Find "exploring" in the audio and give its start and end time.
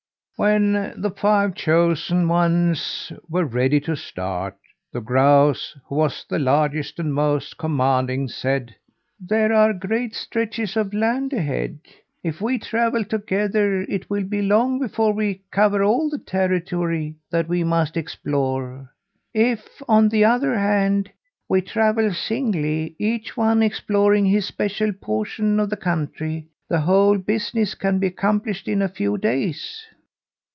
23.61-24.25